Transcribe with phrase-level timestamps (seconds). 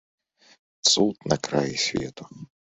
[0.93, 2.23] Цуд на краі свету.